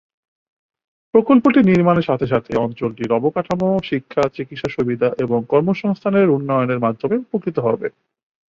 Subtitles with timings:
[1.13, 7.87] প্রকল্পটি নির্মাণের সাথে সাথে অঞ্চলটি অবকাঠামো, শিক্ষা, চিকিৎসা সুবিধা এবং কর্মসংস্থানের উন্নয়নের মাধ্যমে উপকৃত হবে।